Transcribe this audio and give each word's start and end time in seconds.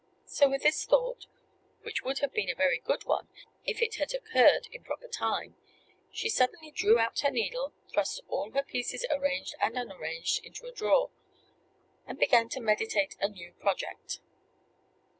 So, 0.25 0.49
with 0.49 0.63
this 0.63 0.83
thought 0.83 1.27
(which 1.83 2.01
would 2.01 2.17
have 2.21 2.33
been 2.33 2.49
a 2.49 2.55
very 2.55 2.79
good 2.79 3.03
one 3.03 3.27
if 3.67 3.83
it 3.83 3.97
had 3.99 4.15
occurred 4.15 4.67
in 4.71 4.83
proper 4.83 5.07
time), 5.07 5.55
she 6.11 6.27
suddenly 6.27 6.71
drew 6.71 6.97
out 6.97 7.19
her 7.19 7.29
needle, 7.29 7.71
thrust 7.93 8.21
all 8.27 8.49
her 8.53 8.63
pieces, 8.63 9.05
arranged 9.11 9.53
and 9.61 9.77
unarranged, 9.77 10.43
into 10.43 10.65
a 10.65 10.71
drawer, 10.71 11.11
and 12.07 12.17
began 12.17 12.49
to 12.49 12.59
meditate 12.59 13.15
a 13.19 13.29
new 13.29 13.53
project. 13.59 14.19